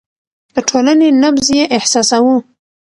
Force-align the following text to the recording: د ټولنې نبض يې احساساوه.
د 0.55 0.57
ټولنې 0.69 1.07
نبض 1.21 1.47
يې 1.57 1.63
احساساوه. 1.77 2.37